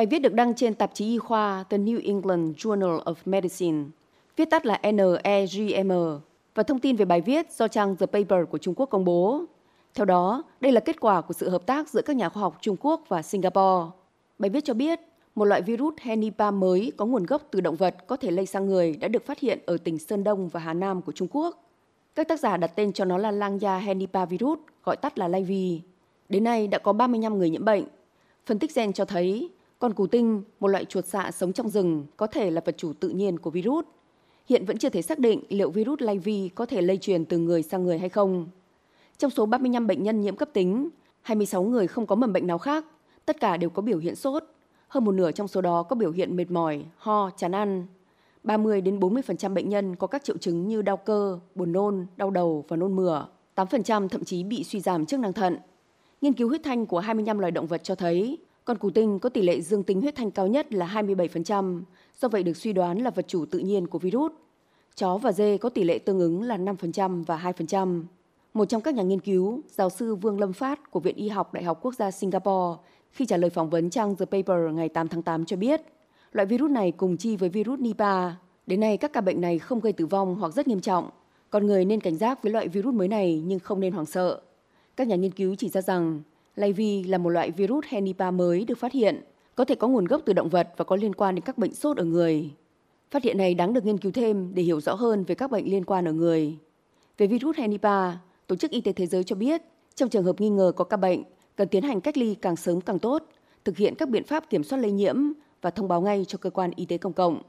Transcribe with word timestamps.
Bài 0.00 0.06
viết 0.06 0.18
được 0.18 0.34
đăng 0.34 0.54
trên 0.54 0.74
tạp 0.74 0.94
chí 0.94 1.04
y 1.04 1.18
khoa 1.18 1.64
The 1.70 1.78
New 1.78 2.00
England 2.04 2.56
Journal 2.56 3.02
of 3.02 3.14
Medicine, 3.24 3.84
viết 4.36 4.50
tắt 4.50 4.66
là 4.66 4.80
NEJM, 4.82 6.18
và 6.54 6.62
thông 6.62 6.78
tin 6.78 6.96
về 6.96 7.04
bài 7.04 7.20
viết 7.20 7.52
do 7.52 7.68
trang 7.68 7.96
The 7.96 8.06
Paper 8.06 8.48
của 8.50 8.58
Trung 8.58 8.74
Quốc 8.74 8.86
công 8.86 9.04
bố. 9.04 9.44
Theo 9.94 10.04
đó, 10.04 10.42
đây 10.60 10.72
là 10.72 10.80
kết 10.80 11.00
quả 11.00 11.20
của 11.20 11.34
sự 11.34 11.48
hợp 11.48 11.66
tác 11.66 11.88
giữa 11.88 12.02
các 12.02 12.16
nhà 12.16 12.28
khoa 12.28 12.40
học 12.40 12.58
Trung 12.60 12.76
Quốc 12.80 13.04
và 13.08 13.22
Singapore. 13.22 13.90
Bài 14.38 14.50
viết 14.50 14.64
cho 14.64 14.74
biết, 14.74 15.00
một 15.34 15.44
loại 15.44 15.62
virus 15.62 15.94
Henipa 16.00 16.50
mới 16.50 16.92
có 16.96 17.06
nguồn 17.06 17.26
gốc 17.26 17.42
từ 17.50 17.60
động 17.60 17.76
vật 17.76 18.06
có 18.06 18.16
thể 18.16 18.30
lây 18.30 18.46
sang 18.46 18.66
người 18.66 18.96
đã 18.96 19.08
được 19.08 19.26
phát 19.26 19.38
hiện 19.38 19.58
ở 19.66 19.76
tỉnh 19.76 19.98
Sơn 19.98 20.24
Đông 20.24 20.48
và 20.48 20.60
Hà 20.60 20.74
Nam 20.74 21.02
của 21.02 21.12
Trung 21.12 21.28
Quốc. 21.30 21.64
Các 22.14 22.28
tác 22.28 22.40
giả 22.40 22.56
đặt 22.56 22.72
tên 22.76 22.92
cho 22.92 23.04
nó 23.04 23.18
là 23.18 23.30
Langya 23.30 23.78
Henipa 23.78 24.24
virus, 24.24 24.58
gọi 24.84 24.96
tắt 24.96 25.18
là 25.18 25.28
Laivi. 25.28 25.80
Đến 26.28 26.44
nay 26.44 26.68
đã 26.68 26.78
có 26.78 26.92
35 26.92 27.38
người 27.38 27.50
nhiễm 27.50 27.64
bệnh. 27.64 27.84
Phân 28.46 28.58
tích 28.58 28.74
gen 28.74 28.92
cho 28.92 29.04
thấy 29.04 29.50
còn 29.80 29.94
cù 29.94 30.06
tinh, 30.06 30.42
một 30.60 30.68
loại 30.68 30.84
chuột 30.84 31.06
xạ 31.06 31.30
sống 31.30 31.52
trong 31.52 31.68
rừng, 31.68 32.06
có 32.16 32.26
thể 32.26 32.50
là 32.50 32.60
vật 32.64 32.74
chủ 32.78 32.92
tự 32.92 33.08
nhiên 33.08 33.38
của 33.38 33.50
virus. 33.50 33.84
Hiện 34.48 34.64
vẫn 34.64 34.78
chưa 34.78 34.88
thể 34.88 35.02
xác 35.02 35.18
định 35.18 35.42
liệu 35.48 35.70
virus 35.70 36.00
Laivi 36.00 36.48
có 36.54 36.66
thể 36.66 36.82
lây 36.82 36.96
truyền 36.96 37.24
từ 37.24 37.38
người 37.38 37.62
sang 37.62 37.84
người 37.84 37.98
hay 37.98 38.08
không. 38.08 38.48
Trong 39.18 39.30
số 39.30 39.46
35 39.46 39.86
bệnh 39.86 40.02
nhân 40.02 40.20
nhiễm 40.20 40.36
cấp 40.36 40.48
tính, 40.52 40.88
26 41.20 41.62
người 41.62 41.86
không 41.86 42.06
có 42.06 42.14
mầm 42.14 42.32
bệnh 42.32 42.46
nào 42.46 42.58
khác, 42.58 42.84
tất 43.26 43.40
cả 43.40 43.56
đều 43.56 43.70
có 43.70 43.82
biểu 43.82 43.98
hiện 43.98 44.16
sốt. 44.16 44.44
Hơn 44.88 45.04
một 45.04 45.12
nửa 45.12 45.32
trong 45.32 45.48
số 45.48 45.60
đó 45.60 45.82
có 45.82 45.96
biểu 45.96 46.10
hiện 46.10 46.36
mệt 46.36 46.50
mỏi, 46.50 46.84
ho, 46.96 47.30
chán 47.36 47.54
ăn. 47.54 47.86
30 48.42 48.80
đến 48.80 49.00
40% 49.00 49.54
bệnh 49.54 49.68
nhân 49.68 49.96
có 49.96 50.06
các 50.06 50.24
triệu 50.24 50.36
chứng 50.36 50.68
như 50.68 50.82
đau 50.82 50.96
cơ, 50.96 51.38
buồn 51.54 51.72
nôn, 51.72 52.06
đau 52.16 52.30
đầu 52.30 52.64
và 52.68 52.76
nôn 52.76 52.96
mửa. 52.96 53.26
8% 53.56 54.08
thậm 54.08 54.24
chí 54.24 54.44
bị 54.44 54.64
suy 54.64 54.80
giảm 54.80 55.06
chức 55.06 55.20
năng 55.20 55.32
thận. 55.32 55.56
Nghiên 56.20 56.32
cứu 56.32 56.48
huyết 56.48 56.60
thanh 56.64 56.86
của 56.86 56.98
25 56.98 57.38
loài 57.38 57.50
động 57.50 57.66
vật 57.66 57.84
cho 57.84 57.94
thấy 57.94 58.38
con 58.64 58.78
cù 58.78 58.90
tinh 58.90 59.18
có 59.18 59.28
tỷ 59.28 59.42
lệ 59.42 59.60
dương 59.60 59.82
tính 59.82 60.00
huyết 60.00 60.14
thanh 60.14 60.30
cao 60.30 60.46
nhất 60.46 60.74
là 60.74 60.86
27%, 60.86 61.82
do 62.20 62.28
vậy 62.28 62.42
được 62.42 62.56
suy 62.56 62.72
đoán 62.72 62.98
là 62.98 63.10
vật 63.10 63.24
chủ 63.28 63.44
tự 63.46 63.58
nhiên 63.58 63.86
của 63.86 63.98
virus. 63.98 64.32
Chó 64.96 65.16
và 65.16 65.32
dê 65.32 65.58
có 65.58 65.68
tỷ 65.68 65.84
lệ 65.84 65.98
tương 65.98 66.18
ứng 66.18 66.42
là 66.42 66.56
5% 66.56 67.24
và 67.24 67.52
2%. 67.56 68.02
Một 68.54 68.64
trong 68.64 68.82
các 68.82 68.94
nhà 68.94 69.02
nghiên 69.02 69.20
cứu, 69.20 69.60
giáo 69.68 69.90
sư 69.90 70.14
Vương 70.14 70.40
Lâm 70.40 70.52
Phát 70.52 70.90
của 70.90 71.00
Viện 71.00 71.16
Y 71.16 71.28
học 71.28 71.54
Đại 71.54 71.64
học 71.64 71.78
Quốc 71.82 71.94
gia 71.94 72.10
Singapore, 72.10 72.80
khi 73.10 73.26
trả 73.26 73.36
lời 73.36 73.50
phỏng 73.50 73.70
vấn 73.70 73.90
trang 73.90 74.16
The 74.16 74.24
Paper 74.24 74.74
ngày 74.74 74.88
8 74.88 75.08
tháng 75.08 75.22
8 75.22 75.44
cho 75.44 75.56
biết, 75.56 75.82
loại 76.32 76.46
virus 76.46 76.70
này 76.70 76.92
cùng 76.92 77.16
chi 77.16 77.36
với 77.36 77.48
virus 77.48 77.80
Nipah. 77.80 78.32
Đến 78.66 78.80
nay, 78.80 78.96
các 78.96 79.12
ca 79.12 79.20
bệnh 79.20 79.40
này 79.40 79.58
không 79.58 79.80
gây 79.80 79.92
tử 79.92 80.06
vong 80.06 80.34
hoặc 80.34 80.54
rất 80.54 80.68
nghiêm 80.68 80.80
trọng. 80.80 81.10
Con 81.50 81.66
người 81.66 81.84
nên 81.84 82.00
cảnh 82.00 82.16
giác 82.16 82.42
với 82.42 82.52
loại 82.52 82.68
virus 82.68 82.94
mới 82.94 83.08
này 83.08 83.42
nhưng 83.46 83.58
không 83.58 83.80
nên 83.80 83.92
hoảng 83.92 84.06
sợ. 84.06 84.40
Các 84.96 85.08
nhà 85.08 85.16
nghiên 85.16 85.30
cứu 85.30 85.54
chỉ 85.54 85.68
ra 85.68 85.80
rằng 85.80 86.22
Laivi 86.56 87.02
là 87.02 87.18
một 87.18 87.28
loại 87.28 87.50
virus 87.50 87.84
Henipa 87.88 88.30
mới 88.30 88.64
được 88.64 88.78
phát 88.78 88.92
hiện, 88.92 89.22
có 89.54 89.64
thể 89.64 89.74
có 89.74 89.88
nguồn 89.88 90.04
gốc 90.04 90.22
từ 90.26 90.32
động 90.32 90.48
vật 90.48 90.68
và 90.76 90.84
có 90.84 90.96
liên 90.96 91.14
quan 91.14 91.34
đến 91.34 91.44
các 91.44 91.58
bệnh 91.58 91.74
sốt 91.74 91.96
ở 91.96 92.04
người. 92.04 92.50
Phát 93.10 93.22
hiện 93.22 93.38
này 93.38 93.54
đáng 93.54 93.72
được 93.72 93.84
nghiên 93.84 93.98
cứu 93.98 94.12
thêm 94.12 94.54
để 94.54 94.62
hiểu 94.62 94.80
rõ 94.80 94.94
hơn 94.94 95.24
về 95.24 95.34
các 95.34 95.50
bệnh 95.50 95.70
liên 95.70 95.84
quan 95.84 96.04
ở 96.04 96.12
người. 96.12 96.58
Về 97.18 97.26
virus 97.26 97.56
Henipa, 97.56 98.12
Tổ 98.46 98.56
chức 98.56 98.70
Y 98.70 98.80
tế 98.80 98.92
Thế 98.92 99.06
giới 99.06 99.24
cho 99.24 99.36
biết, 99.36 99.62
trong 99.94 100.08
trường 100.08 100.24
hợp 100.24 100.40
nghi 100.40 100.48
ngờ 100.48 100.72
có 100.76 100.84
ca 100.84 100.96
bệnh, 100.96 101.22
cần 101.56 101.68
tiến 101.68 101.82
hành 101.82 102.00
cách 102.00 102.18
ly 102.18 102.34
càng 102.34 102.56
sớm 102.56 102.80
càng 102.80 102.98
tốt, 102.98 103.24
thực 103.64 103.76
hiện 103.76 103.94
các 103.94 104.08
biện 104.08 104.24
pháp 104.24 104.50
kiểm 104.50 104.64
soát 104.64 104.78
lây 104.78 104.92
nhiễm 104.92 105.16
và 105.62 105.70
thông 105.70 105.88
báo 105.88 106.00
ngay 106.00 106.24
cho 106.28 106.38
cơ 106.38 106.50
quan 106.50 106.70
y 106.76 106.84
tế 106.84 106.98
công 106.98 107.12
cộng. 107.12 107.42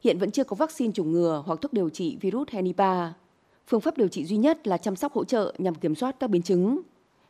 Hiện 0.00 0.18
vẫn 0.18 0.30
chưa 0.30 0.44
có 0.44 0.56
vaccine 0.56 0.92
chủng 0.92 1.12
ngừa 1.12 1.42
hoặc 1.46 1.60
thuốc 1.62 1.72
điều 1.72 1.88
trị 1.88 2.16
virus 2.20 2.48
Henipa. 2.48 3.12
Phương 3.66 3.80
pháp 3.80 3.98
điều 3.98 4.08
trị 4.08 4.24
duy 4.24 4.36
nhất 4.36 4.66
là 4.66 4.76
chăm 4.76 4.96
sóc 4.96 5.12
hỗ 5.12 5.24
trợ 5.24 5.54
nhằm 5.58 5.74
kiểm 5.74 5.94
soát 5.94 6.16
các 6.20 6.30
biến 6.30 6.42
chứng. 6.42 6.80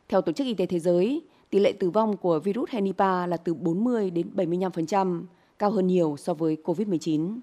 Theo 0.09 0.21
Tổ 0.21 0.31
chức 0.31 0.47
Y 0.47 0.53
tế 0.53 0.65
Thế 0.65 0.79
giới, 0.79 1.21
tỷ 1.49 1.59
lệ 1.59 1.71
tử 1.71 1.89
vong 1.89 2.17
của 2.17 2.39
virus 2.39 2.69
Henipa 2.69 3.27
là 3.27 3.37
từ 3.37 3.53
40 3.53 4.09
đến 4.09 4.29
75%, 4.35 5.23
cao 5.59 5.71
hơn 5.71 5.87
nhiều 5.87 6.15
so 6.17 6.33
với 6.33 6.57
COVID-19. 6.63 7.39